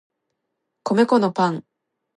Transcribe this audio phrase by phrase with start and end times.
[0.83, 1.63] 米粉のパン